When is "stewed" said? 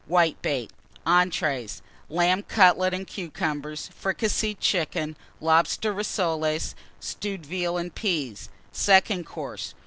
6.99-7.45